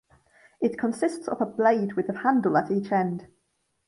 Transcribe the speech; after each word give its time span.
It 0.59 0.79
consists 0.79 1.27
of 1.27 1.41
a 1.41 1.45
blade 1.45 1.93
with 1.93 2.09
a 2.09 2.17
handle 2.23 2.57
at 2.57 2.71
each 2.71 2.91
end. 2.91 3.27